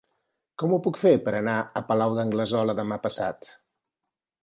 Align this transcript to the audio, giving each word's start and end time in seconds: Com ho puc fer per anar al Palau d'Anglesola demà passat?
Com 0.63 0.73
ho 0.73 0.79
puc 0.87 0.97
fer 1.01 1.11
per 1.27 1.35
anar 1.41 1.55
al 1.81 1.87
Palau 1.93 2.19
d'Anglesola 2.21 2.79
demà 2.83 3.01
passat? 3.09 3.57